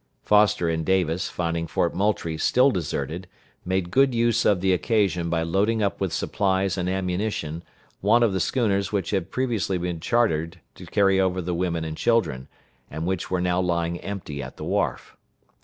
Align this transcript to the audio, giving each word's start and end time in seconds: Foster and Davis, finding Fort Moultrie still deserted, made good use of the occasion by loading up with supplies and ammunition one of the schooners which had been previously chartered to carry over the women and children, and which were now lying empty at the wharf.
Foster 0.23 0.67
and 0.67 0.83
Davis, 0.83 1.29
finding 1.29 1.67
Fort 1.67 1.93
Moultrie 1.93 2.35
still 2.35 2.71
deserted, 2.71 3.27
made 3.63 3.91
good 3.91 4.15
use 4.15 4.45
of 4.45 4.59
the 4.59 4.73
occasion 4.73 5.29
by 5.29 5.43
loading 5.43 5.83
up 5.83 6.01
with 6.01 6.11
supplies 6.11 6.75
and 6.75 6.89
ammunition 6.89 7.61
one 7.99 8.23
of 8.23 8.33
the 8.33 8.39
schooners 8.39 8.91
which 8.91 9.11
had 9.11 9.25
been 9.25 9.31
previously 9.31 9.99
chartered 9.99 10.59
to 10.73 10.87
carry 10.87 11.19
over 11.19 11.39
the 11.39 11.53
women 11.53 11.85
and 11.85 11.97
children, 11.97 12.47
and 12.89 13.05
which 13.05 13.29
were 13.29 13.41
now 13.41 13.61
lying 13.61 13.99
empty 13.99 14.41
at 14.41 14.57
the 14.57 14.63
wharf. 14.65 15.15